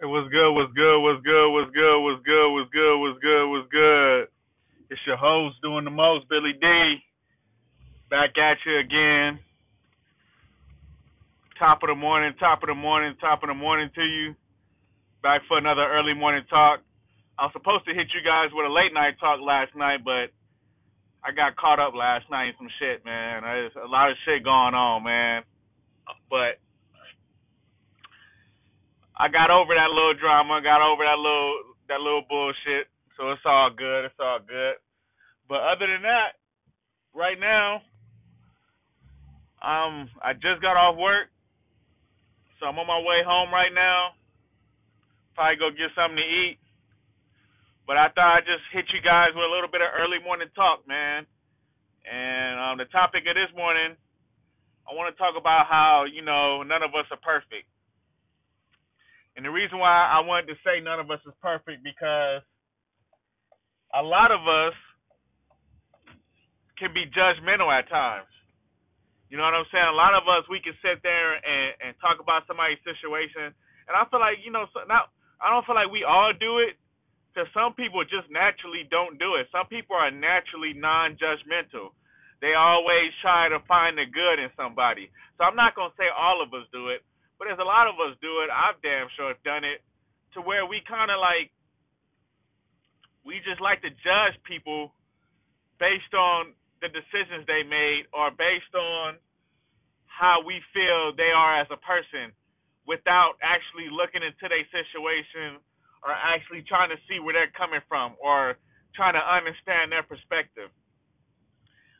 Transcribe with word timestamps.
Hey, 0.00 0.06
was 0.08 0.32
good? 0.32 0.56
was 0.56 0.72
good? 0.72 0.96
was 1.04 1.20
good? 1.20 1.48
was 1.52 1.68
good? 1.76 2.00
was 2.00 2.20
good? 2.24 2.48
was 2.56 2.68
good? 2.72 2.96
What's 2.96 3.20
good? 3.20 3.44
What's 3.52 3.68
good? 3.68 4.20
It's 4.88 5.04
your 5.04 5.20
host 5.20 5.60
doing 5.60 5.84
the 5.84 5.92
most, 5.92 6.24
Billy 6.32 6.56
D. 6.56 6.64
Back 8.08 8.32
at 8.40 8.56
you 8.64 8.80
again. 8.80 9.44
Top 11.60 11.84
of 11.84 11.92
the 11.92 11.94
morning, 11.94 12.32
top 12.40 12.64
of 12.64 12.72
the 12.72 12.74
morning, 12.74 13.12
top 13.20 13.44
of 13.44 13.52
the 13.52 13.54
morning 13.54 13.90
to 13.92 14.00
you. 14.00 14.32
Back 15.20 15.42
for 15.46 15.58
another 15.58 15.84
early 15.84 16.14
morning 16.16 16.48
talk. 16.48 16.80
I 17.36 17.44
was 17.44 17.52
supposed 17.52 17.84
to 17.84 17.92
hit 17.92 18.08
you 18.16 18.24
guys 18.24 18.48
with 18.56 18.64
a 18.64 18.72
late 18.72 18.96
night 18.96 19.20
talk 19.20 19.36
last 19.44 19.76
night, 19.76 20.00
but 20.00 20.32
I 21.20 21.36
got 21.36 21.60
caught 21.60 21.76
up 21.76 21.92
last 21.92 22.24
night 22.32 22.48
in 22.48 22.54
some 22.56 22.72
shit, 22.80 23.04
man. 23.04 23.44
There's 23.44 23.76
a 23.76 23.84
lot 23.86 24.08
of 24.08 24.16
shit 24.24 24.48
going 24.48 24.72
on, 24.72 25.04
man. 25.04 25.44
But 26.32 26.56
I 29.20 29.28
got 29.28 29.52
over 29.52 29.76
that 29.76 29.92
little 29.92 30.16
drama, 30.16 30.64
got 30.64 30.80
over 30.80 31.04
that 31.04 31.20
little 31.20 31.76
that 31.92 32.00
little 32.00 32.24
bullshit. 32.24 32.88
So 33.20 33.36
it's 33.36 33.44
all 33.44 33.68
good. 33.68 34.08
It's 34.08 34.16
all 34.16 34.40
good. 34.40 34.80
But 35.44 35.60
other 35.60 35.84
than 35.84 36.00
that, 36.08 36.40
right 37.12 37.36
now, 37.36 37.84
um, 39.60 40.08
I 40.24 40.32
just 40.32 40.64
got 40.64 40.80
off 40.80 40.96
work, 40.96 41.28
so 42.56 42.64
I'm 42.64 42.80
on 42.80 42.88
my 42.88 43.04
way 43.04 43.20
home 43.20 43.52
right 43.52 43.74
now. 43.76 44.16
Probably 45.36 45.60
go 45.60 45.68
get 45.68 45.92
something 45.92 46.16
to 46.16 46.24
eat. 46.24 46.56
But 47.84 48.00
I 48.00 48.08
thought 48.16 48.40
I'd 48.40 48.48
just 48.48 48.64
hit 48.72 48.88
you 48.88 49.04
guys 49.04 49.36
with 49.36 49.44
a 49.44 49.52
little 49.52 49.68
bit 49.68 49.84
of 49.84 49.92
early 50.00 50.16
morning 50.24 50.48
talk, 50.56 50.88
man. 50.88 51.28
And 52.08 52.56
um, 52.56 52.74
the 52.80 52.88
topic 52.88 53.28
of 53.28 53.36
this 53.36 53.52
morning, 53.52 54.00
I 54.88 54.96
want 54.96 55.12
to 55.12 55.18
talk 55.20 55.36
about 55.36 55.68
how 55.68 56.08
you 56.08 56.24
know 56.24 56.64
none 56.64 56.80
of 56.80 56.96
us 56.96 57.04
are 57.12 57.20
perfect 57.20 57.68
and 59.36 59.44
the 59.44 59.50
reason 59.50 59.78
why 59.78 60.08
I 60.10 60.20
wanted 60.20 60.48
to 60.52 60.58
say 60.66 60.80
none 60.82 60.98
of 60.98 61.10
us 61.10 61.20
is 61.26 61.34
perfect 61.40 61.82
because 61.82 62.42
a 63.94 64.02
lot 64.02 64.30
of 64.30 64.42
us 64.46 64.74
can 66.78 66.94
be 66.94 67.06
judgmental 67.12 67.68
at 67.70 67.88
times. 67.88 68.30
You 69.30 69.38
know 69.38 69.46
what 69.46 69.54
I'm 69.54 69.68
saying? 69.70 69.86
A 69.86 69.94
lot 69.94 70.18
of 70.18 70.26
us 70.26 70.42
we 70.50 70.58
can 70.58 70.74
sit 70.82 70.98
there 71.06 71.38
and, 71.38 71.70
and 71.78 71.90
talk 72.02 72.18
about 72.18 72.48
somebody's 72.50 72.82
situation, 72.82 73.54
and 73.86 73.94
I 73.94 74.02
feel 74.10 74.18
like 74.18 74.42
you 74.42 74.50
know, 74.50 74.66
not 74.90 75.14
I 75.38 75.54
don't 75.54 75.62
feel 75.64 75.78
like 75.78 75.90
we 75.90 76.02
all 76.02 76.34
do 76.34 76.58
it, 76.58 76.74
because 77.30 77.46
some 77.54 77.78
people 77.78 78.02
just 78.02 78.26
naturally 78.28 78.84
don't 78.90 79.22
do 79.22 79.38
it. 79.38 79.46
Some 79.54 79.70
people 79.70 79.94
are 79.94 80.10
naturally 80.10 80.74
non-judgmental. 80.74 81.94
They 82.42 82.58
always 82.58 83.14
try 83.22 83.46
to 83.48 83.62
find 83.70 83.94
the 83.94 84.08
good 84.10 84.42
in 84.42 84.50
somebody. 84.58 85.12
So 85.38 85.46
I'm 85.46 85.54
not 85.54 85.78
gonna 85.78 85.94
say 85.94 86.10
all 86.10 86.42
of 86.42 86.50
us 86.50 86.66
do 86.74 86.90
it, 86.90 87.06
but 87.40 87.48
there's 87.48 87.64
a 87.64 87.64
lot 87.64 87.88
of 87.88 87.96
us 87.96 88.12
do 88.20 88.44
it. 88.44 88.52
I've 88.52 88.76
damn 88.84 89.08
sure 89.16 89.32
done 89.48 89.64
it 89.64 89.80
to 90.36 90.44
where 90.44 90.68
we 90.68 90.84
kind 90.84 91.08
of 91.08 91.16
like 91.24 91.48
we 93.24 93.40
just 93.48 93.64
like 93.64 93.80
to 93.80 93.88
judge 94.04 94.36
people 94.44 94.92
based 95.80 96.12
on 96.12 96.52
the 96.84 96.92
decisions 96.92 97.48
they 97.48 97.64
made 97.64 98.04
or 98.12 98.28
based 98.28 98.76
on 98.76 99.16
how 100.04 100.44
we 100.44 100.60
feel 100.76 101.16
they 101.16 101.32
are 101.32 101.64
as 101.64 101.68
a 101.72 101.80
person 101.80 102.28
without 102.84 103.40
actually 103.40 103.88
looking 103.88 104.20
into 104.20 104.44
their 104.44 104.68
situation 104.68 105.56
or 106.04 106.12
actually 106.12 106.60
trying 106.68 106.92
to 106.92 107.00
see 107.08 107.24
where 107.24 107.32
they're 107.32 107.56
coming 107.56 107.80
from 107.88 108.20
or 108.20 108.60
trying 108.92 109.16
to 109.16 109.24
understand 109.24 109.88
their 109.88 110.04
perspective. 110.04 110.68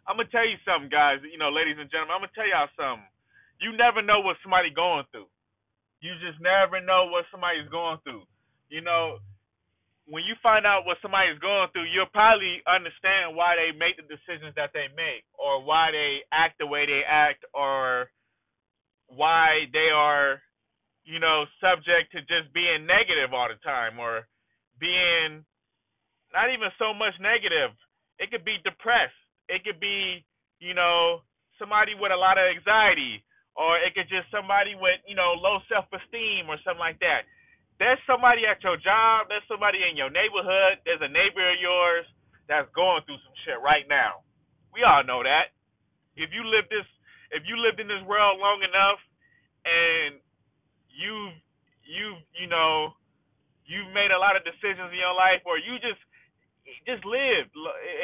I'm 0.04 0.20
gonna 0.20 0.28
tell 0.28 0.44
you 0.44 0.60
something, 0.68 0.92
guys. 0.92 1.24
You 1.24 1.40
know, 1.40 1.48
ladies 1.48 1.80
and 1.80 1.88
gentlemen, 1.88 2.12
I'm 2.12 2.20
gonna 2.28 2.36
tell 2.36 2.48
y'all 2.48 2.68
something 2.76 3.08
you 3.60 3.76
never 3.76 4.00
know 4.00 4.20
what 4.20 4.40
somebody's 4.42 4.74
going 4.74 5.04
through. 5.12 5.28
You 6.00 6.16
just 6.24 6.40
never 6.40 6.80
know 6.80 7.12
what 7.12 7.28
somebody's 7.28 7.68
going 7.68 8.00
through. 8.04 8.24
You 8.72 8.80
know, 8.80 9.20
when 10.08 10.24
you 10.24 10.34
find 10.42 10.64
out 10.64 10.88
what 10.88 10.96
somebody's 11.04 11.38
going 11.38 11.68
through, 11.70 11.92
you'll 11.92 12.08
probably 12.10 12.64
understand 12.64 13.36
why 13.36 13.60
they 13.60 13.76
make 13.76 14.00
the 14.00 14.08
decisions 14.08 14.56
that 14.56 14.72
they 14.72 14.88
make, 14.96 15.28
or 15.36 15.60
why 15.60 15.92
they 15.92 16.24
act 16.32 16.56
the 16.58 16.66
way 16.66 16.88
they 16.88 17.04
act, 17.04 17.44
or 17.52 18.08
why 19.12 19.68
they 19.76 19.92
are, 19.92 20.40
you 21.04 21.20
know, 21.20 21.44
subject 21.60 22.16
to 22.16 22.24
just 22.24 22.48
being 22.56 22.88
negative 22.88 23.36
all 23.36 23.52
the 23.52 23.60
time, 23.60 24.00
or 24.00 24.24
being 24.80 25.44
not 26.32 26.48
even 26.48 26.72
so 26.80 26.96
much 26.96 27.12
negative. 27.20 27.76
It 28.18 28.30
could 28.32 28.44
be 28.44 28.56
depressed. 28.64 29.16
It 29.52 29.64
could 29.64 29.80
be, 29.80 30.24
you 30.60 30.72
know, 30.72 31.22
somebody 31.58 31.92
with 31.92 32.12
a 32.12 32.16
lot 32.16 32.38
of 32.38 32.48
anxiety 32.56 33.20
or 33.60 33.76
it 33.76 33.92
could 33.92 34.08
just 34.08 34.24
somebody 34.32 34.72
with 34.72 35.04
you 35.04 35.12
know 35.12 35.36
low 35.36 35.60
self 35.68 35.84
esteem 35.92 36.48
or 36.48 36.56
something 36.64 36.80
like 36.80 36.96
that. 37.04 37.28
There's 37.76 38.00
somebody 38.08 38.48
at 38.48 38.64
your 38.64 38.80
job. 38.80 39.28
There's 39.28 39.44
somebody 39.44 39.84
in 39.84 40.00
your 40.00 40.08
neighborhood. 40.08 40.80
There's 40.88 41.04
a 41.04 41.12
neighbor 41.12 41.44
of 41.44 41.60
yours 41.60 42.08
that's 42.48 42.68
going 42.72 43.04
through 43.04 43.20
some 43.20 43.36
shit 43.44 43.60
right 43.60 43.84
now. 43.88 44.24
We 44.72 44.84
all 44.84 45.04
know 45.04 45.20
that. 45.20 45.52
If 46.16 46.32
you 46.32 46.44
live 46.44 46.68
this, 46.72 46.88
if 47.32 47.44
you 47.44 47.60
lived 47.60 47.80
in 47.80 47.88
this 47.88 48.04
world 48.08 48.40
long 48.40 48.64
enough, 48.64 49.00
and 49.68 50.16
you 50.88 51.36
you 51.84 52.16
you 52.32 52.48
know 52.48 52.96
you've 53.68 53.92
made 53.92 54.10
a 54.10 54.20
lot 54.20 54.40
of 54.40 54.42
decisions 54.48 54.88
in 54.88 54.98
your 55.00 55.12
life, 55.12 55.44
or 55.44 55.60
you 55.60 55.76
just 55.84 56.00
just 56.86 57.04
live. 57.04 57.50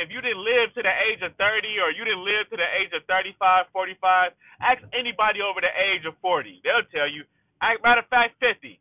If 0.02 0.10
you 0.10 0.20
didn't 0.20 0.42
live 0.42 0.74
to 0.74 0.82
the 0.82 0.94
age 1.10 1.22
of 1.22 1.34
30 1.38 1.68
or 1.82 1.90
you 1.92 2.04
didn't 2.04 2.24
live 2.24 2.48
to 2.50 2.56
the 2.56 2.68
age 2.78 2.92
of 2.92 3.04
35, 3.08 3.70
45, 3.72 4.32
ask 4.60 4.80
anybody 4.92 5.40
over 5.42 5.60
the 5.60 5.72
age 5.72 6.04
of 6.04 6.14
40. 6.22 6.62
They'll 6.62 6.86
tell 6.90 7.08
you. 7.08 7.24
Matter 7.60 8.04
of 8.04 8.10
fact, 8.12 8.36
50. 8.38 8.78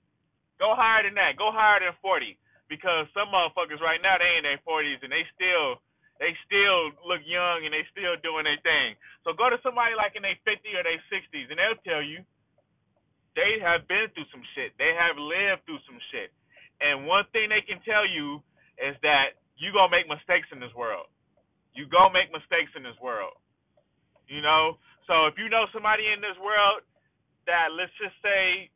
Go 0.59 0.75
higher 0.75 1.03
than 1.03 1.15
that. 1.15 1.35
Go 1.39 1.51
higher 1.51 1.79
than 1.83 1.95
40. 2.01 2.37
Because 2.67 3.05
some 3.13 3.29
motherfuckers 3.29 3.79
right 3.79 4.01
now 4.01 4.17
they 4.17 4.41
in 4.41 4.43
their 4.43 4.59
40s 4.65 5.03
and 5.05 5.13
they 5.13 5.21
still 5.37 5.77
they 6.17 6.33
still 6.47 6.95
look 7.03 7.21
young 7.27 7.67
and 7.67 7.75
they 7.75 7.83
still 7.91 8.15
doing 8.23 8.47
their 8.47 8.57
thing. 8.63 8.95
So 9.21 9.35
go 9.35 9.51
to 9.51 9.59
somebody 9.61 9.93
like 9.93 10.15
in 10.15 10.23
their 10.23 10.39
50 10.47 10.63
or 10.73 10.81
their 10.81 10.97
60s 11.11 11.47
and 11.51 11.59
they'll 11.59 11.83
tell 11.85 12.01
you 12.01 12.25
they 13.35 13.59
have 13.61 13.85
been 13.85 14.07
through 14.15 14.25
some 14.31 14.41
shit. 14.55 14.73
They 14.79 14.95
have 14.95 15.19
lived 15.19 15.67
through 15.67 15.83
some 15.85 15.99
shit. 16.09 16.31
And 16.79 17.05
one 17.05 17.27
thing 17.35 17.51
they 17.51 17.61
can 17.61 17.83
tell 17.83 18.07
you 18.07 18.41
is 18.79 18.95
that 19.03 19.37
you 19.57 19.71
gonna 19.71 19.91
make 19.91 20.07
mistakes 20.07 20.47
in 20.51 20.59
this 20.59 20.73
world. 20.75 21.07
You 21.73 21.87
gonna 21.87 22.15
make 22.15 22.31
mistakes 22.31 22.71
in 22.75 22.83
this 22.83 22.97
world. 22.99 23.35
You 24.27 24.41
know? 24.41 24.79
So 25.07 25.27
if 25.29 25.37
you 25.37 25.47
know 25.49 25.69
somebody 25.71 26.07
in 26.11 26.19
this 26.19 26.35
world 26.41 26.81
that 27.45 27.71
let's 27.71 27.93
just 28.01 28.15
say 28.25 28.71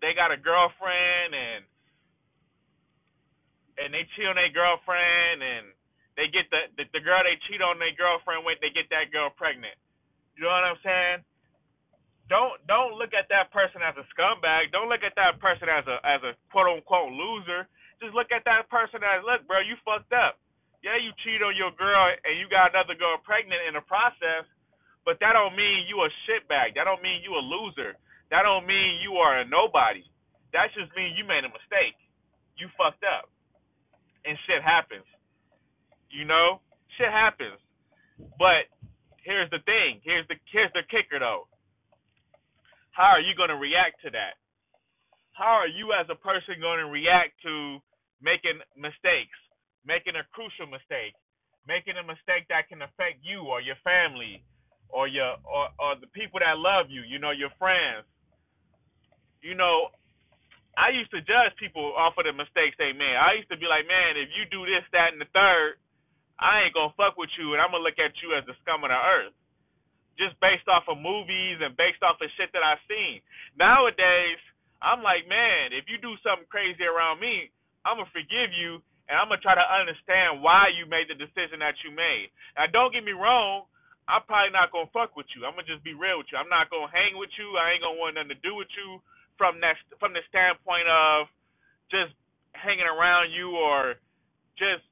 they 0.00 0.14
got 0.14 0.30
a 0.30 0.38
girlfriend 0.38 1.34
and 1.34 1.62
and 3.76 3.92
they 3.92 4.08
cheat 4.16 4.24
on 4.24 4.40
their 4.40 4.52
girlfriend 4.52 5.44
and 5.44 5.72
they 6.16 6.32
get 6.32 6.48
the, 6.48 6.72
the 6.80 6.84
the 6.96 7.02
girl 7.04 7.20
they 7.20 7.36
cheat 7.48 7.60
on 7.60 7.76
their 7.76 7.92
girlfriend 7.92 8.44
with, 8.48 8.56
they 8.64 8.72
get 8.72 8.88
that 8.88 9.12
girl 9.12 9.28
pregnant. 9.34 9.76
You 10.36 10.48
know 10.48 10.52
what 10.52 10.64
I'm 10.64 10.80
saying? 10.80 11.18
Don't 12.26 12.58
don't 12.66 12.98
look 12.98 13.14
at 13.14 13.30
that 13.30 13.54
person 13.54 13.82
as 13.86 13.94
a 13.94 14.04
scumbag. 14.10 14.74
Don't 14.74 14.90
look 14.90 15.06
at 15.06 15.14
that 15.14 15.38
person 15.38 15.70
as 15.70 15.86
a 15.86 16.02
as 16.02 16.20
a 16.26 16.34
quote 16.50 16.66
unquote 16.66 17.14
loser. 17.14 17.70
Just 18.02 18.12
look 18.12 18.28
at 18.28 18.44
that 18.44 18.68
person 18.68 19.00
as, 19.00 19.24
look, 19.24 19.48
bro, 19.48 19.64
you 19.64 19.72
fucked 19.80 20.12
up. 20.12 20.36
Yeah, 20.84 21.00
you 21.00 21.16
cheated 21.24 21.40
on 21.40 21.56
your 21.56 21.72
girl 21.72 22.12
and 22.12 22.36
you 22.36 22.44
got 22.52 22.76
another 22.76 22.92
girl 22.92 23.16
pregnant 23.24 23.64
in 23.64 23.72
the 23.72 23.84
process, 23.88 24.44
but 25.08 25.16
that 25.24 25.32
don't 25.32 25.56
mean 25.56 25.88
you 25.88 26.04
a 26.04 26.10
shitbag. 26.28 26.76
That 26.76 26.84
don't 26.84 27.00
mean 27.00 27.24
you 27.24 27.32
a 27.34 27.42
loser. 27.42 27.96
That 28.28 28.44
don't 28.44 28.68
mean 28.68 29.00
you 29.00 29.16
are 29.16 29.40
a 29.40 29.48
nobody. 29.48 30.04
That 30.52 30.70
just 30.76 30.92
means 30.92 31.16
you 31.16 31.24
made 31.24 31.48
a 31.48 31.50
mistake. 31.50 31.96
You 32.60 32.68
fucked 32.76 33.02
up. 33.02 33.32
And 34.28 34.36
shit 34.44 34.60
happens. 34.60 35.08
You 36.12 36.28
know? 36.28 36.60
Shit 37.00 37.10
happens. 37.10 37.58
But 38.36 38.68
here's 39.24 39.48
the 39.50 39.64
thing. 39.64 40.04
Here's 40.04 40.28
the 40.28 40.36
here's 40.52 40.72
the 40.76 40.84
kicker 40.88 41.18
though. 41.18 41.48
How 42.96 43.12
are 43.12 43.20
you 43.20 43.36
gonna 43.36 43.60
react 43.60 44.00
to 44.08 44.10
that? 44.16 44.40
How 45.36 45.60
are 45.60 45.68
you 45.68 45.92
as 45.92 46.08
a 46.08 46.16
person 46.16 46.56
gonna 46.64 46.88
react 46.88 47.36
to 47.44 47.76
making 48.24 48.56
mistakes, 48.72 49.36
making 49.84 50.16
a 50.16 50.24
crucial 50.32 50.64
mistake, 50.64 51.12
making 51.68 52.00
a 52.00 52.04
mistake 52.08 52.48
that 52.48 52.72
can 52.72 52.80
affect 52.80 53.20
you 53.20 53.44
or 53.44 53.60
your 53.60 53.76
family 53.84 54.40
or 54.88 55.12
your 55.12 55.36
or, 55.44 55.68
or 55.76 56.00
the 56.00 56.08
people 56.16 56.40
that 56.40 56.56
love 56.56 56.88
you, 56.88 57.04
you 57.04 57.20
know, 57.20 57.36
your 57.36 57.52
friends. 57.60 58.08
You 59.44 59.52
know, 59.52 59.92
I 60.80 60.88
used 60.88 61.12
to 61.12 61.20
judge 61.20 61.52
people 61.60 61.92
off 62.00 62.16
of 62.16 62.24
the 62.24 62.32
mistakes 62.32 62.80
they 62.80 62.96
made. 62.96 63.12
I 63.12 63.36
used 63.36 63.52
to 63.52 63.60
be 63.60 63.68
like, 63.68 63.84
man, 63.84 64.16
if 64.16 64.32
you 64.32 64.48
do 64.48 64.64
this, 64.64 64.88
that, 64.96 65.12
and 65.12 65.20
the 65.20 65.28
third, 65.36 65.76
I 66.40 66.64
ain't 66.64 66.72
gonna 66.72 66.96
fuck 66.96 67.20
with 67.20 67.30
you, 67.36 67.52
and 67.52 67.60
I'm 67.60 67.76
gonna 67.76 67.84
look 67.84 68.00
at 68.00 68.16
you 68.24 68.32
as 68.32 68.48
the 68.48 68.56
scum 68.64 68.88
of 68.88 68.92
the 68.92 68.96
earth, 68.96 69.36
just 70.16 70.36
based 70.40 70.66
off 70.68 70.88
of 70.88 70.96
movies 70.96 71.60
and 71.60 71.76
based 71.76 72.00
off 72.00 72.20
of 72.20 72.28
shit 72.36 72.50
that 72.56 72.64
I've 72.64 72.82
seen. 72.88 73.20
Nowadays, 73.56 74.40
I'm 74.80 75.00
like, 75.04 75.28
man, 75.28 75.72
if 75.72 75.88
you 75.88 75.96
do 76.00 76.16
something 76.24 76.48
crazy 76.48 76.84
around 76.84 77.20
me, 77.20 77.52
I'm 77.84 78.00
gonna 78.00 78.10
forgive 78.12 78.52
you 78.52 78.80
and 79.06 79.14
I'm 79.14 79.30
gonna 79.30 79.40
try 79.40 79.54
to 79.54 79.62
understand 79.62 80.42
why 80.42 80.72
you 80.74 80.84
made 80.88 81.06
the 81.06 81.16
decision 81.16 81.62
that 81.62 81.78
you 81.86 81.94
made. 81.94 82.34
Now, 82.58 82.66
don't 82.66 82.90
get 82.90 83.06
me 83.06 83.14
wrong. 83.14 83.70
I'm 84.06 84.22
probably 84.26 84.54
not 84.54 84.70
gonna 84.70 84.90
fuck 84.94 85.14
with 85.14 85.26
you. 85.34 85.46
I'm 85.46 85.54
gonna 85.54 85.66
just 85.66 85.82
be 85.82 85.94
real 85.94 86.18
with 86.18 86.30
you. 86.30 86.38
I'm 86.38 86.50
not 86.50 86.70
gonna 86.70 86.90
hang 86.90 87.18
with 87.18 87.30
you. 87.38 87.58
I 87.58 87.74
ain't 87.74 87.82
gonna 87.82 87.98
want 87.98 88.18
nothing 88.18 88.34
to 88.34 88.40
do 88.42 88.54
with 88.54 88.70
you 88.74 89.02
from 89.38 89.60
that 89.62 89.78
from 89.98 90.14
the 90.14 90.22
standpoint 90.30 90.86
of 90.86 91.26
just 91.90 92.14
hanging 92.54 92.88
around 92.88 93.30
you 93.30 93.54
or 93.54 93.98
just 94.58 94.82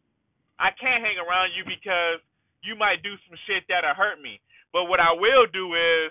I 0.58 0.70
can't 0.78 1.02
hang 1.02 1.18
around 1.18 1.54
you 1.54 1.66
because 1.66 2.22
you 2.62 2.78
might 2.78 3.02
do 3.02 3.14
some 3.26 3.38
shit 3.46 3.66
that'll 3.66 3.94
hurt 3.94 4.22
me. 4.22 4.38
But 4.74 4.90
what 4.90 4.98
I 4.98 5.14
will 5.14 5.46
do 5.54 5.78
is 5.78 6.10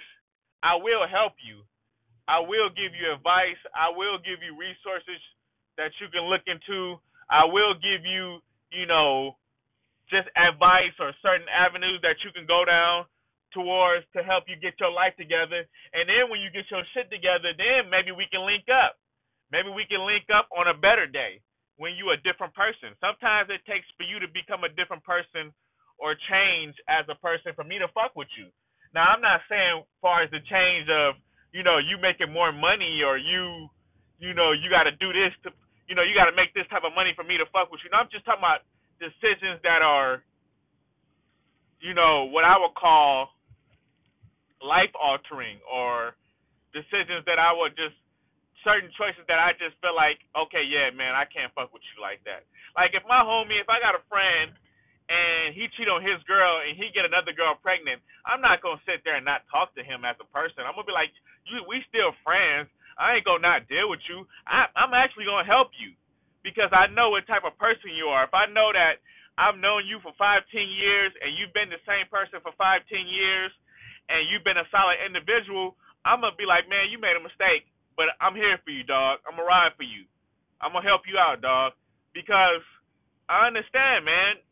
I 0.63 0.79
will 0.79 1.03
help 1.03 1.35
you. 1.43 1.67
I 2.31 2.39
will 2.39 2.71
give 2.71 2.95
you 2.95 3.11
advice. 3.11 3.59
I 3.75 3.91
will 3.91 4.15
give 4.23 4.39
you 4.39 4.55
resources 4.55 5.19
that 5.75 5.91
you 5.99 6.07
can 6.07 6.31
look 6.31 6.47
into. 6.47 6.95
I 7.27 7.43
will 7.43 7.75
give 7.75 8.07
you, 8.07 8.39
you 8.71 8.87
know, 8.87 9.35
just 10.07 10.31
advice 10.39 10.95
or 11.03 11.11
certain 11.19 11.47
avenues 11.51 11.99
that 12.07 12.23
you 12.23 12.31
can 12.31 12.47
go 12.47 12.63
down 12.63 13.03
towards 13.51 14.07
to 14.15 14.23
help 14.23 14.47
you 14.47 14.55
get 14.55 14.79
your 14.79 14.95
life 14.95 15.13
together. 15.19 15.67
And 15.91 16.07
then 16.07 16.31
when 16.31 16.39
you 16.39 16.47
get 16.55 16.71
your 16.71 16.87
shit 16.95 17.11
together, 17.11 17.51
then 17.59 17.91
maybe 17.91 18.15
we 18.15 18.31
can 18.31 18.47
link 18.47 18.71
up. 18.71 18.95
Maybe 19.51 19.67
we 19.69 19.83
can 19.91 20.07
link 20.07 20.31
up 20.31 20.47
on 20.55 20.71
a 20.71 20.77
better 20.79 21.05
day 21.05 21.43
when 21.75 21.99
you 21.99 22.15
a 22.15 22.23
different 22.23 22.55
person. 22.55 22.95
Sometimes 23.03 23.51
it 23.51 23.61
takes 23.67 23.85
for 23.99 24.07
you 24.07 24.23
to 24.23 24.31
become 24.31 24.63
a 24.63 24.71
different 24.71 25.03
person 25.03 25.51
or 26.03 26.19
change 26.27 26.75
as 26.91 27.07
a 27.07 27.15
person 27.23 27.55
for 27.55 27.63
me 27.63 27.79
to 27.79 27.87
fuck 27.95 28.11
with 28.11 28.27
you. 28.35 28.51
Now 28.91 29.07
I'm 29.07 29.23
not 29.23 29.39
saying 29.47 29.87
far 30.03 30.27
as 30.27 30.29
the 30.35 30.43
change 30.51 30.91
of, 30.91 31.15
you 31.55 31.63
know, 31.63 31.79
you 31.79 31.95
making 31.95 32.27
more 32.27 32.51
money 32.51 32.99
or 32.99 33.15
you 33.15 33.71
you 34.19 34.35
know, 34.35 34.51
you 34.51 34.67
gotta 34.67 34.91
do 34.99 35.15
this 35.15 35.31
to 35.47 35.55
you 35.87 35.95
know, 35.95 36.03
you 36.03 36.11
gotta 36.11 36.35
make 36.35 36.51
this 36.51 36.67
type 36.67 36.83
of 36.83 36.91
money 36.91 37.15
for 37.15 37.23
me 37.23 37.39
to 37.39 37.47
fuck 37.55 37.71
with 37.71 37.79
you. 37.87 37.89
No, 37.95 38.03
I'm 38.03 38.11
just 38.11 38.27
talking 38.27 38.43
about 38.43 38.67
decisions 38.99 39.63
that 39.63 39.79
are, 39.79 40.19
you 41.79 41.95
know, 41.95 42.27
what 42.27 42.43
I 42.43 42.59
would 42.59 42.75
call 42.75 43.31
life 44.59 44.91
altering 44.99 45.63
or 45.63 46.19
decisions 46.75 47.23
that 47.31 47.39
I 47.39 47.55
would 47.55 47.79
just 47.79 47.95
certain 48.67 48.91
choices 48.95 49.23
that 49.27 49.39
I 49.39 49.55
just 49.55 49.75
feel 49.79 49.95
like, 49.95 50.19
okay, 50.35 50.63
yeah, 50.63 50.91
man, 50.91 51.15
I 51.15 51.27
can't 51.27 51.51
fuck 51.55 51.71
with 51.71 51.83
you 51.95 52.03
like 52.03 52.23
that. 52.27 52.43
Like 52.75 52.91
if 52.91 53.03
my 53.07 53.23
homie, 53.23 53.59
if 53.59 53.71
I 53.71 53.79
got 53.79 53.95
a 53.95 54.03
friend 54.11 54.51
and 55.11 55.51
he 55.51 55.67
cheat 55.75 55.91
on 55.91 55.99
his 55.99 56.21
girl 56.23 56.63
and 56.63 56.79
he 56.79 56.91
get 56.95 57.03
another 57.03 57.35
girl 57.35 57.59
pregnant, 57.59 57.99
I'm 58.23 58.39
not 58.39 58.63
gonna 58.63 58.79
sit 58.87 59.03
there 59.03 59.19
and 59.19 59.27
not 59.27 59.43
talk 59.51 59.75
to 59.75 59.83
him 59.83 60.07
as 60.07 60.15
a 60.23 60.27
person. 60.31 60.63
I'm 60.63 60.75
gonna 60.75 60.87
be 60.87 60.95
like, 60.95 61.11
you, 61.47 61.59
we 61.67 61.83
still 61.91 62.15
friends. 62.23 62.71
I 62.95 63.17
ain't 63.19 63.25
gonna 63.27 63.43
not 63.43 63.67
deal 63.67 63.89
with 63.89 64.03
you. 64.07 64.23
I, 64.47 64.69
I'm 64.77 64.93
actually 64.93 65.25
gonna 65.27 65.47
help 65.47 65.73
you 65.75 65.97
because 66.45 66.69
I 66.71 66.87
know 66.91 67.11
what 67.11 67.27
type 67.27 67.43
of 67.47 67.57
person 67.59 67.95
you 67.95 68.11
are. 68.11 68.27
If 68.27 68.35
I 68.35 68.47
know 68.47 68.71
that 68.71 69.03
I've 69.35 69.57
known 69.57 69.89
you 69.89 69.97
for 70.05 70.13
five, 70.15 70.45
ten 70.53 70.67
years 70.69 71.11
and 71.19 71.33
you've 71.35 71.55
been 71.55 71.73
the 71.73 71.81
same 71.89 72.05
person 72.07 72.39
for 72.39 72.53
five, 72.55 72.85
ten 72.87 73.03
years 73.09 73.49
and 74.07 74.27
you've 74.29 74.45
been 74.45 74.61
a 74.61 74.67
solid 74.69 74.99
individual, 75.01 75.75
I'm 76.05 76.21
gonna 76.21 76.37
be 76.37 76.47
like, 76.47 76.67
man, 76.67 76.91
you 76.91 76.99
made 76.99 77.15
a 77.15 77.23
mistake, 77.23 77.67
but 77.95 78.11
I'm 78.19 78.35
here 78.35 78.59
for 78.61 78.71
you, 78.71 78.83
dog. 78.83 79.23
I'm 79.23 79.39
gonna 79.39 79.47
ride 79.47 79.73
for 79.75 79.87
you. 79.87 80.03
I'm 80.59 80.75
gonna 80.75 80.85
help 80.85 81.07
you 81.07 81.19
out, 81.19 81.43
dog, 81.43 81.73
because 82.11 82.63
I 83.31 83.47
understand, 83.47 84.03
man. 84.03 84.42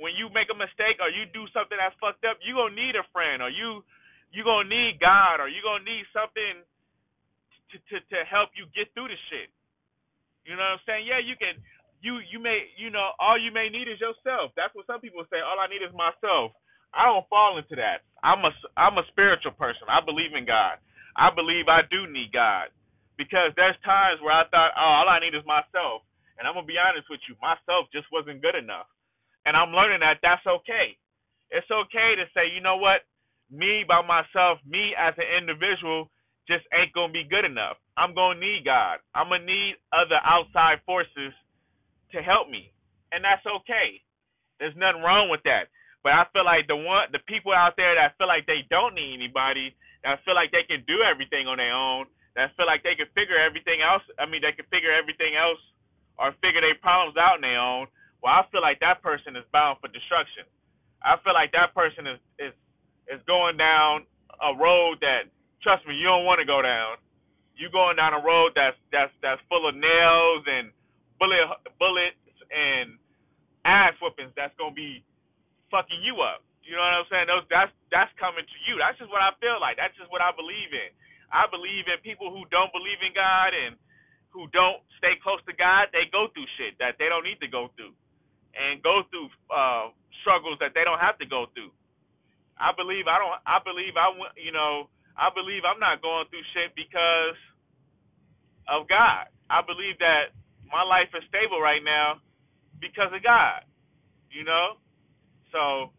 When 0.00 0.16
you 0.16 0.32
make 0.32 0.48
a 0.48 0.56
mistake 0.56 0.96
or 0.98 1.12
you 1.12 1.28
do 1.30 1.44
something 1.52 1.76
that's 1.76 1.94
fucked 2.00 2.24
up, 2.24 2.40
you 2.40 2.56
gonna 2.56 2.74
need 2.74 2.96
a 2.96 3.04
friend, 3.12 3.44
or 3.44 3.52
you 3.52 3.84
you 4.32 4.42
gonna 4.42 4.68
need 4.68 4.96
God, 4.98 5.38
or 5.38 5.52
you 5.52 5.60
gonna 5.60 5.84
need 5.84 6.08
something 6.10 6.64
to 7.70 7.76
to 7.92 7.96
to 8.00 8.18
help 8.24 8.50
you 8.56 8.64
get 8.72 8.90
through 8.96 9.12
the 9.12 9.20
shit. 9.28 9.52
You 10.48 10.56
know 10.56 10.64
what 10.64 10.80
I'm 10.80 10.84
saying? 10.88 11.04
Yeah, 11.06 11.20
you 11.20 11.36
can. 11.36 11.60
You 12.00 12.24
you 12.32 12.40
may 12.40 12.72
you 12.80 12.88
know 12.88 13.12
all 13.20 13.36
you 13.36 13.52
may 13.52 13.68
need 13.68 13.88
is 13.92 14.00
yourself. 14.00 14.56
That's 14.56 14.72
what 14.72 14.88
some 14.88 15.04
people 15.04 15.24
say. 15.28 15.44
All 15.44 15.60
I 15.60 15.68
need 15.68 15.84
is 15.84 15.92
myself. 15.92 16.56
I 16.96 17.06
don't 17.06 17.28
fall 17.28 17.60
into 17.60 17.76
that. 17.76 18.08
I'm 18.24 18.40
a 18.44 18.52
I'm 18.80 18.96
a 18.96 19.04
spiritual 19.12 19.52
person. 19.52 19.84
I 19.88 20.00
believe 20.00 20.32
in 20.32 20.48
God. 20.48 20.80
I 21.16 21.28
believe 21.28 21.68
I 21.68 21.84
do 21.92 22.08
need 22.08 22.32
God 22.32 22.72
because 23.20 23.52
there's 23.60 23.76
times 23.84 24.22
where 24.24 24.32
I 24.32 24.48
thought, 24.48 24.72
oh, 24.80 25.04
all 25.04 25.08
I 25.12 25.20
need 25.20 25.36
is 25.36 25.44
myself. 25.44 26.08
And 26.40 26.48
I'm 26.48 26.56
gonna 26.56 26.64
be 26.64 26.80
honest 26.80 27.04
with 27.12 27.20
you, 27.28 27.36
myself 27.44 27.92
just 27.92 28.08
wasn't 28.08 28.40
good 28.40 28.56
enough. 28.56 28.88
And 29.46 29.56
I'm 29.56 29.72
learning 29.72 30.00
that 30.00 30.20
that's 30.22 30.44
okay. 30.46 30.96
It's 31.50 31.70
okay 31.70 32.14
to 32.16 32.24
say, 32.34 32.52
you 32.52 32.60
know 32.60 32.76
what, 32.76 33.02
me 33.50 33.84
by 33.86 34.02
myself, 34.06 34.62
me 34.66 34.94
as 34.94 35.14
an 35.18 35.26
individual, 35.26 36.10
just 36.46 36.64
ain't 36.74 36.94
gonna 36.94 37.12
be 37.12 37.26
good 37.26 37.44
enough. 37.44 37.76
I'm 37.96 38.14
gonna 38.14 38.38
need 38.38 38.64
God. 38.64 38.98
I'm 39.14 39.28
gonna 39.30 39.44
need 39.44 39.76
other 39.92 40.18
outside 40.22 40.82
forces 40.86 41.34
to 42.12 42.18
help 42.22 42.50
me, 42.50 42.70
and 43.12 43.22
that's 43.22 43.44
okay. 43.46 44.02
There's 44.58 44.76
nothing 44.76 45.02
wrong 45.02 45.30
with 45.30 45.42
that. 45.44 45.70
But 46.02 46.16
I 46.16 46.24
feel 46.32 46.44
like 46.44 46.66
the 46.66 46.76
one, 46.76 47.12
the 47.12 47.20
people 47.28 47.52
out 47.52 47.76
there 47.76 47.94
that 47.94 48.16
feel 48.16 48.26
like 48.28 48.46
they 48.46 48.64
don't 48.70 48.94
need 48.96 49.14
anybody, 49.14 49.76
that 50.02 50.24
feel 50.24 50.34
like 50.34 50.50
they 50.50 50.64
can 50.64 50.82
do 50.88 51.04
everything 51.04 51.46
on 51.46 51.60
their 51.60 51.74
own, 51.76 52.08
that 52.36 52.56
feel 52.56 52.66
like 52.66 52.82
they 52.82 52.96
can 52.96 53.10
figure 53.12 53.36
everything 53.36 53.84
else. 53.84 54.02
I 54.16 54.24
mean, 54.24 54.40
they 54.40 54.56
can 54.56 54.66
figure 54.72 54.92
everything 54.92 55.36
else 55.36 55.60
or 56.16 56.32
figure 56.40 56.64
their 56.64 56.78
problems 56.80 57.16
out 57.20 57.40
on 57.40 57.44
their 57.44 57.60
own. 57.60 57.86
Well, 58.22 58.34
I 58.34 58.44
feel 58.52 58.62
like 58.62 58.80
that 58.80 59.02
person 59.02 59.36
is 59.36 59.44
bound 59.52 59.78
for 59.80 59.88
destruction. 59.88 60.44
I 61.02 61.16
feel 61.24 61.34
like 61.34 61.52
that 61.52 61.74
person 61.74 62.06
is 62.06 62.20
is 62.38 62.54
is 63.08 63.20
going 63.26 63.56
down 63.56 64.06
a 64.42 64.56
road 64.56 65.00
that 65.02 65.28
trust 65.62 65.86
me, 65.88 65.96
you 65.96 66.06
don't 66.08 66.24
want 66.24 66.40
to 66.40 66.48
go 66.48 66.62
down. 66.62 66.98
You 67.56 67.70
going 67.70 67.96
down 67.96 68.14
a 68.14 68.22
road 68.22 68.52
that's 68.56 68.76
that's 68.92 69.12
that's 69.22 69.40
full 69.48 69.68
of 69.68 69.74
nails 69.76 70.44
and 70.48 70.72
bullet 71.20 71.46
bullets 71.78 72.20
and 72.52 72.96
ass 73.64 73.94
whoopings. 74.02 74.32
That's 74.36 74.54
gonna 74.58 74.74
be 74.76 75.02
fucking 75.70 76.02
you 76.02 76.20
up. 76.24 76.42
You 76.64 76.76
know 76.76 76.84
what 76.84 76.96
I'm 77.04 77.08
saying? 77.12 77.28
Those 77.30 77.46
that's 77.52 77.72
that's 77.92 78.12
coming 78.18 78.44
to 78.44 78.58
you. 78.66 78.80
That's 78.80 78.98
just 78.98 79.12
what 79.12 79.22
I 79.22 79.32
feel 79.38 79.60
like. 79.60 79.76
That's 79.78 79.94
just 80.00 80.10
what 80.10 80.24
I 80.24 80.32
believe 80.34 80.72
in. 80.72 80.90
I 81.30 81.46
believe 81.50 81.86
in 81.90 82.00
people 82.02 82.32
who 82.32 82.46
don't 82.50 82.72
believe 82.74 83.00
in 83.04 83.12
God 83.14 83.52
and 83.54 83.76
who 84.32 84.48
don't 84.54 84.82
stay 84.98 85.18
close 85.22 85.40
to 85.46 85.54
God. 85.54 85.92
They 85.92 86.08
go 86.10 86.28
through 86.32 86.48
shit 86.58 86.78
that 86.80 86.96
they 86.98 87.10
don't 87.12 87.26
need 87.26 87.40
to 87.44 87.50
go 87.50 87.70
through, 87.76 87.94
and 88.54 88.82
go 88.82 89.02
through 89.10 89.28
uh, 89.50 89.90
struggles 90.22 90.58
that 90.60 90.74
they 90.74 90.84
don't 90.84 91.00
have 91.00 91.18
to 91.18 91.26
go 91.26 91.46
through. 91.54 91.70
I 92.60 92.72
believe 92.76 93.08
I 93.08 93.16
don't. 93.16 93.38
I 93.48 93.58
believe 93.64 93.96
I 93.96 94.12
you 94.36 94.52
know 94.52 94.88
I 95.16 95.28
believe 95.32 95.64
I'm 95.68 95.80
not 95.80 96.00
going 96.00 96.28
through 96.30 96.44
shit 96.54 96.72
because 96.76 97.38
of 98.68 98.86
God. 98.86 99.28
I 99.50 99.60
believe 99.66 99.98
that 99.98 100.32
my 100.70 100.86
life 100.86 101.10
is 101.10 101.26
stable 101.26 101.58
right 101.58 101.82
now 101.82 102.22
because 102.78 103.10
of 103.10 103.22
God. 103.22 103.66
You 104.30 104.46
know? 104.46 104.78
So 105.50 105.90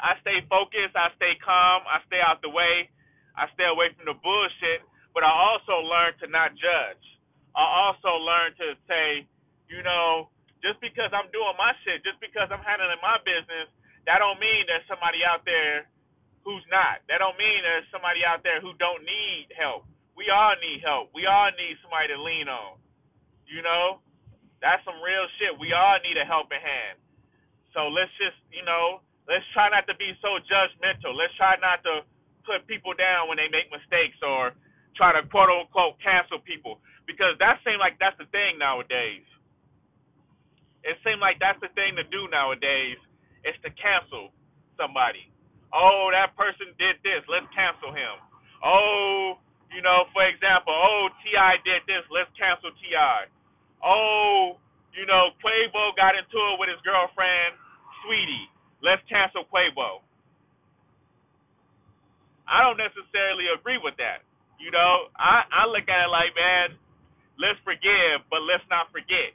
I 0.00 0.16
stay 0.24 0.40
focused, 0.48 0.96
I 0.96 1.12
stay 1.20 1.36
calm, 1.44 1.84
I 1.84 2.00
stay 2.08 2.18
out 2.24 2.40
the 2.40 2.48
way, 2.48 2.88
I 3.36 3.46
stay 3.52 3.68
away 3.68 3.92
from 3.92 4.08
the 4.08 4.16
bullshit, 4.16 4.80
but 5.12 5.22
I 5.22 5.30
also 5.30 5.84
learn 5.84 6.16
to 6.24 6.26
not 6.32 6.56
judge. 6.56 7.04
I 7.52 7.62
also 7.62 8.16
learn 8.16 8.56
to 8.56 8.66
say, 8.88 9.28
you 9.68 9.84
know, 9.84 10.31
just 10.62 10.78
because 10.78 11.10
I'm 11.10 11.28
doing 11.34 11.54
my 11.58 11.74
shit, 11.82 12.06
just 12.06 12.22
because 12.22 12.48
I'm 12.54 12.62
handling 12.62 13.02
my 13.02 13.18
business, 13.26 13.66
that 14.06 14.22
don't 14.22 14.38
mean 14.38 14.66
that 14.70 14.86
somebody 14.86 15.22
out 15.26 15.42
there 15.42 15.90
who's 16.46 16.62
not. 16.70 17.02
That 17.10 17.22
don't 17.22 17.38
mean 17.38 17.62
there's 17.62 17.86
somebody 17.90 18.22
out 18.26 18.42
there 18.46 18.62
who 18.62 18.74
don't 18.78 19.02
need 19.02 19.50
help. 19.54 19.86
We 20.14 20.30
all 20.30 20.54
need 20.58 20.82
help. 20.82 21.10
We 21.14 21.26
all 21.26 21.50
need 21.54 21.78
somebody 21.82 22.14
to 22.14 22.18
lean 22.18 22.46
on. 22.50 22.78
You 23.46 23.62
know? 23.62 24.02
That's 24.62 24.82
some 24.86 25.02
real 25.02 25.26
shit. 25.38 25.58
We 25.58 25.74
all 25.74 25.98
need 26.06 26.14
a 26.18 26.26
helping 26.26 26.62
hand. 26.62 27.02
So 27.74 27.90
let's 27.90 28.12
just, 28.18 28.38
you 28.54 28.62
know, 28.62 29.02
let's 29.26 29.42
try 29.50 29.66
not 29.66 29.90
to 29.90 29.94
be 29.98 30.14
so 30.22 30.38
judgmental. 30.46 31.14
Let's 31.18 31.34
try 31.34 31.58
not 31.58 31.82
to 31.82 32.06
put 32.46 32.66
people 32.70 32.94
down 32.94 33.26
when 33.26 33.38
they 33.38 33.50
make 33.50 33.70
mistakes 33.74 34.18
or 34.22 34.54
try 34.94 35.10
to 35.14 35.26
quote 35.26 35.50
unquote 35.50 35.98
cancel 35.98 36.38
people. 36.38 36.78
Because 37.10 37.34
that 37.42 37.58
seems 37.66 37.82
like 37.82 37.98
that's 37.98 38.14
the 38.22 38.30
thing 38.30 38.62
nowadays. 38.62 39.26
It 40.82 40.98
seems 41.06 41.22
like 41.22 41.38
that's 41.38 41.58
the 41.62 41.70
thing 41.78 41.94
to 41.96 42.04
do 42.10 42.26
nowadays 42.30 42.98
is 43.46 43.54
to 43.62 43.70
cancel 43.78 44.34
somebody. 44.74 45.30
Oh, 45.72 46.10
that 46.12 46.34
person 46.36 46.74
did 46.76 46.98
this. 47.06 47.22
Let's 47.30 47.48
cancel 47.54 47.94
him. 47.94 48.20
Oh, 48.60 49.38
you 49.72 49.80
know, 49.80 50.06
for 50.12 50.26
example, 50.26 50.74
oh, 50.74 51.08
T.I. 51.24 51.62
did 51.64 51.82
this. 51.88 52.04
Let's 52.12 52.30
cancel 52.36 52.70
T.I. 52.76 53.30
Oh, 53.80 54.60
you 54.92 55.08
know, 55.08 55.32
Quavo 55.40 55.96
got 55.96 56.14
into 56.14 56.38
it 56.52 56.56
with 56.60 56.68
his 56.68 56.78
girlfriend, 56.84 57.56
Saweetie. 58.04 58.52
Let's 58.84 59.02
cancel 59.08 59.48
Quavo. 59.48 60.04
I 62.44 62.60
don't 62.60 62.76
necessarily 62.76 63.48
agree 63.54 63.80
with 63.80 63.96
that. 63.96 64.26
You 64.60 64.70
know, 64.70 65.08
I, 65.16 65.42
I 65.48 65.62
look 65.66 65.88
at 65.88 66.06
it 66.06 66.10
like, 66.12 66.36
man, 66.36 66.76
let's 67.40 67.58
forgive, 67.64 68.22
but 68.28 68.44
let's 68.44 68.62
not 68.68 68.92
forget. 68.92 69.32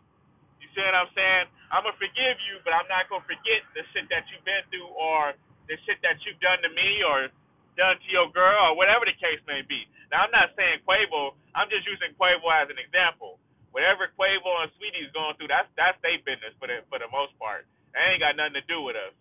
See 0.78 0.86
what 0.86 0.94
I'm 0.94 1.10
saying? 1.18 1.50
I'm 1.74 1.82
to 1.90 1.96
forgive 1.98 2.38
you, 2.46 2.62
but 2.62 2.70
I'm 2.70 2.86
not 2.86 3.10
to 3.10 3.18
forget 3.26 3.66
the 3.74 3.82
shit 3.98 4.06
that 4.14 4.30
you've 4.30 4.46
been 4.46 4.62
through 4.70 4.94
or 4.94 5.34
the 5.66 5.74
shit 5.90 5.98
that 6.06 6.22
you've 6.22 6.38
done 6.38 6.62
to 6.62 6.70
me 6.70 7.02
or 7.02 7.34
done 7.74 7.98
to 7.98 8.10
your 8.14 8.30
girl 8.30 8.72
or 8.72 8.74
whatever 8.78 9.10
the 9.10 9.18
case 9.18 9.42
may 9.50 9.66
be. 9.66 9.90
Now 10.14 10.30
I'm 10.30 10.34
not 10.34 10.54
saying 10.54 10.86
Quavo. 10.86 11.34
I'm 11.58 11.66
just 11.74 11.90
using 11.90 12.14
Quavo 12.14 12.46
as 12.54 12.70
an 12.70 12.78
example. 12.78 13.42
Whatever 13.74 14.14
Quavo 14.14 14.54
and 14.62 14.70
Saweetie's 14.78 15.10
going 15.18 15.34
through, 15.42 15.50
that's 15.50 15.66
that's 15.74 15.98
their 16.06 16.22
business 16.22 16.54
for 16.62 16.70
the 16.70 16.86
for 16.94 17.02
the 17.02 17.10
most 17.10 17.34
part. 17.42 17.66
It 17.98 18.02
ain't 18.14 18.22
got 18.22 18.38
nothing 18.38 18.62
to 18.62 18.66
do 18.70 18.86
with 18.86 18.94
us. 18.94 19.18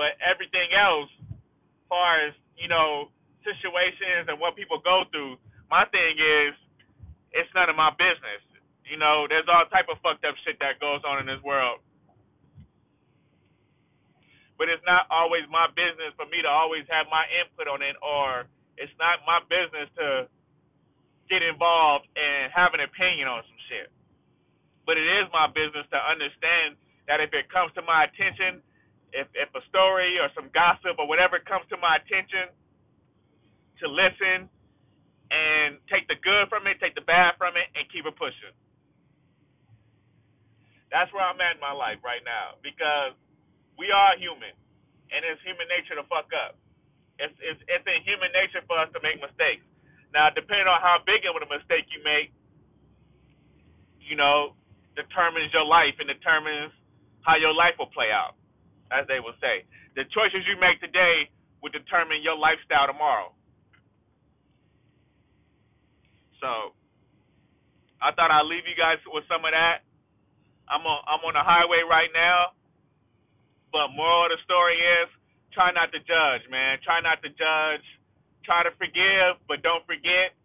But 0.00 0.16
everything 0.24 0.72
else, 0.72 1.12
as 1.28 1.84
far 1.92 2.24
as 2.24 2.32
you 2.56 2.72
know 2.72 3.12
situations 3.44 4.32
and 4.32 4.40
what 4.40 4.56
people 4.56 4.80
go 4.80 5.04
through. 5.12 5.36
My 5.68 5.84
thing 5.92 6.16
is, 6.16 6.56
it's 7.36 7.50
none 7.52 7.68
of 7.68 7.76
my 7.76 7.92
business. 7.92 8.40
You 8.84 8.96
know, 9.00 9.26
there's 9.28 9.48
all 9.48 9.66
type 9.72 9.88
of 9.90 9.98
fucked 10.04 10.24
up 10.24 10.36
shit 10.44 10.60
that 10.60 10.80
goes 10.80 11.02
on 11.04 11.20
in 11.20 11.26
this 11.26 11.42
world, 11.42 11.80
but 14.58 14.68
it's 14.68 14.84
not 14.86 15.08
always 15.10 15.44
my 15.50 15.68
business 15.74 16.14
for 16.16 16.28
me 16.30 16.42
to 16.44 16.50
always 16.50 16.84
have 16.92 17.08
my 17.10 17.24
input 17.40 17.68
on 17.68 17.82
it, 17.82 17.96
or 18.04 18.46
it's 18.76 18.92
not 19.00 19.24
my 19.26 19.40
business 19.48 19.88
to 19.98 20.28
get 21.30 21.42
involved 21.42 22.06
and 22.16 22.52
have 22.52 22.74
an 22.76 22.84
opinion 22.84 23.28
on 23.28 23.42
some 23.46 23.60
shit. 23.70 23.88
But 24.86 25.00
it 25.00 25.08
is 25.08 25.28
my 25.32 25.48
business 25.48 25.88
to 25.92 25.98
understand 26.00 26.76
that 27.08 27.20
if 27.20 27.32
it 27.32 27.48
comes 27.52 27.72
to 27.76 27.82
my 27.82 28.04
attention, 28.08 28.60
if 29.12 29.28
if 29.34 29.48
a 29.56 29.62
story 29.70 30.18
or 30.20 30.28
some 30.34 30.50
gossip 30.52 30.98
or 30.98 31.08
whatever 31.08 31.40
comes 31.40 31.64
to 31.72 31.78
my 31.80 32.00
attention, 32.00 32.52
to 33.80 33.86
listen 33.88 34.48
and 35.30 35.78
take 35.90 36.06
the 36.08 36.18
good 36.22 36.48
from 36.48 36.66
it, 36.68 36.78
take 36.80 36.94
the 36.94 37.06
bad 37.06 37.34
from 37.38 37.56
it, 37.56 37.68
and 37.74 37.88
keep 37.90 38.06
it 38.06 38.16
pushing. 38.16 38.54
That's 40.92 41.10
where 41.12 41.24
I'm 41.24 41.40
at 41.40 41.56
in 41.56 41.62
my 41.62 41.72
life 41.74 42.00
right 42.04 42.22
now 42.24 42.60
because 42.60 43.16
we 43.78 43.90
are 43.90 44.14
human, 44.18 44.54
and 45.10 45.20
it's 45.24 45.40
human 45.42 45.66
nature 45.70 45.96
to 45.98 46.06
fuck 46.06 46.30
up. 46.34 46.56
It's 47.18 47.34
it's 47.42 47.60
it's 47.70 47.86
in 47.86 48.00
human 48.02 48.30
nature 48.34 48.62
for 48.66 48.78
us 48.78 48.90
to 48.94 49.00
make 49.02 49.18
mistakes. 49.22 49.64
Now, 50.14 50.30
depending 50.30 50.70
on 50.70 50.78
how 50.78 51.02
big 51.02 51.26
of 51.26 51.34
a 51.34 51.46
mistake 51.50 51.90
you 51.90 51.98
make, 52.06 52.30
you 53.98 54.14
know, 54.14 54.54
determines 54.94 55.50
your 55.50 55.66
life 55.66 55.98
and 55.98 56.06
determines 56.06 56.70
how 57.26 57.34
your 57.34 57.54
life 57.54 57.74
will 57.78 57.90
play 57.90 58.14
out, 58.14 58.38
as 58.94 59.06
they 59.10 59.18
will 59.18 59.34
say. 59.42 59.66
The 59.98 60.06
choices 60.14 60.46
you 60.46 60.54
make 60.60 60.78
today 60.78 61.30
will 61.62 61.74
determine 61.74 62.22
your 62.22 62.38
lifestyle 62.38 62.86
tomorrow. 62.86 63.34
So, 66.38 66.76
I 68.02 68.12
thought 68.12 68.30
I'd 68.30 68.46
leave 68.46 68.68
you 68.68 68.76
guys 68.76 69.00
with 69.08 69.24
some 69.26 69.42
of 69.48 69.52
that. 69.56 69.82
I'm 70.68 70.84
on 70.84 71.00
I'm 71.04 71.22
on 71.24 71.34
the 71.36 71.44
highway 71.44 71.84
right 71.84 72.10
now, 72.12 72.56
but 73.72 73.92
moral 73.92 74.28
of 74.28 74.36
the 74.36 74.40
story 74.44 74.76
is 74.76 75.08
try 75.52 75.70
not 75.70 75.92
to 75.92 76.00
judge, 76.02 76.44
man. 76.50 76.80
Try 76.82 77.00
not 77.00 77.22
to 77.22 77.30
judge. 77.30 77.84
Try 78.44 78.64
to 78.64 78.72
forgive, 78.76 79.40
but 79.48 79.64
don't 79.64 79.84
forget. 79.88 80.36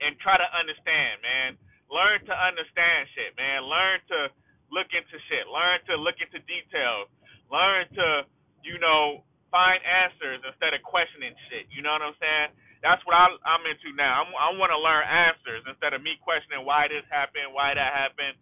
And 0.00 0.16
try 0.20 0.36
to 0.36 0.48
understand, 0.56 1.20
man. 1.20 1.60
Learn 1.92 2.24
to 2.24 2.34
understand 2.34 3.08
shit, 3.12 3.36
man. 3.36 3.66
Learn 3.66 3.98
to 4.08 4.18
look 4.72 4.88
into 4.94 5.16
shit. 5.28 5.44
Learn 5.50 5.82
to 5.90 5.98
look 5.98 6.16
into 6.22 6.40
details. 6.46 7.10
Learn 7.50 7.84
to, 7.98 8.06
you 8.62 8.78
know, 8.78 9.26
find 9.50 9.82
answers 9.82 10.40
instead 10.46 10.72
of 10.72 10.80
questioning 10.86 11.34
shit. 11.50 11.66
You 11.68 11.82
know 11.82 11.92
what 11.92 12.06
I'm 12.06 12.16
saying? 12.22 12.50
That's 12.80 13.02
what 13.04 13.18
I, 13.18 13.28
I'm 13.44 13.66
into 13.68 13.92
now. 13.92 14.24
I'm, 14.24 14.30
I 14.32 14.48
want 14.56 14.72
to 14.72 14.80
learn 14.80 15.04
answers 15.04 15.66
instead 15.68 15.92
of 15.92 16.00
me 16.00 16.16
questioning 16.22 16.64
why 16.64 16.88
this 16.88 17.04
happened, 17.12 17.52
why 17.52 17.76
that 17.76 17.90
happened. 17.92 18.38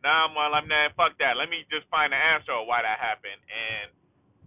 Now 0.00 0.32
I'm 0.32 0.64
man, 0.64 0.88
fuck 0.96 1.16
that. 1.20 1.36
Let 1.36 1.52
me 1.52 1.68
just 1.68 1.84
find 1.92 2.12
the 2.12 2.20
answer 2.20 2.56
of 2.56 2.64
why 2.64 2.80
that 2.80 2.96
happened, 2.96 3.40
and 3.52 3.92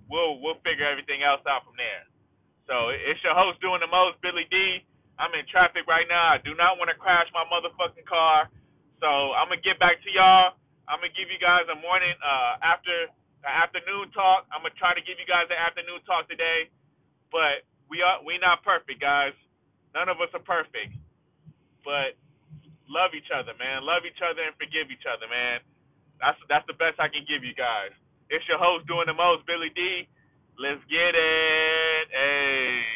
we'll 0.10 0.42
we'll 0.42 0.58
figure 0.66 0.86
everything 0.86 1.22
else 1.22 1.46
out 1.46 1.62
from 1.62 1.78
there. 1.78 2.10
So 2.66 2.90
it's 2.90 3.22
your 3.22 3.38
host 3.38 3.62
doing 3.62 3.84
the 3.84 3.92
most, 3.92 4.18
Billy 4.26 4.50
D. 4.50 4.82
I'm 5.22 5.30
in 5.38 5.46
traffic 5.46 5.86
right 5.86 6.10
now. 6.10 6.34
I 6.34 6.42
do 6.42 6.58
not 6.58 6.82
want 6.82 6.90
to 6.90 6.98
crash 6.98 7.30
my 7.38 7.46
motherfucking 7.46 8.08
car. 8.10 8.50
So 8.98 9.38
I'm 9.38 9.52
gonna 9.52 9.62
get 9.62 9.78
back 9.78 10.02
to 10.02 10.10
y'all. 10.10 10.58
I'm 10.90 10.98
gonna 10.98 11.14
give 11.14 11.30
you 11.30 11.38
guys 11.38 11.70
a 11.70 11.78
morning 11.78 12.18
uh 12.24 12.58
after 12.66 13.14
the 13.46 13.52
afternoon 13.52 14.10
talk. 14.16 14.50
I'm 14.50 14.66
gonna 14.66 14.74
try 14.82 14.98
to 14.98 15.04
give 15.06 15.22
you 15.22 15.28
guys 15.30 15.46
an 15.54 15.60
afternoon 15.60 16.02
talk 16.10 16.26
today. 16.26 16.74
But 17.30 17.68
we 17.94 18.02
are 18.02 18.26
we 18.26 18.42
not 18.42 18.66
perfect, 18.66 18.98
guys. 18.98 19.38
None 19.94 20.10
of 20.10 20.18
us 20.18 20.34
are 20.34 20.42
perfect. 20.42 20.98
But 21.86 22.18
love 22.90 23.16
each 23.16 23.30
other, 23.34 23.54
man. 23.60 23.84
Love 23.86 24.04
each 24.08 24.20
other 24.24 24.44
and 24.44 24.56
forgive 24.60 24.92
each 24.92 25.06
other, 25.08 25.28
man. 25.30 25.62
That's 26.20 26.40
that's 26.50 26.68
the 26.68 26.78
best 26.78 27.00
I 27.00 27.10
can 27.10 27.26
give 27.28 27.44
you 27.44 27.56
guys. 27.56 27.92
It's 28.30 28.46
your 28.48 28.60
host 28.60 28.88
doing 28.88 29.08
the 29.08 29.18
most, 29.18 29.46
Billy 29.46 29.72
D. 29.76 30.08
Let's 30.60 30.82
get 30.90 31.14
it. 31.18 32.06
Hey. 32.14 32.93